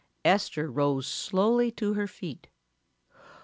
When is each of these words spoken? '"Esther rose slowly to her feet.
'"Esther 0.25 0.67
rose 0.71 1.05
slowly 1.05 1.69
to 1.69 1.93
her 1.93 2.07
feet. 2.07 2.47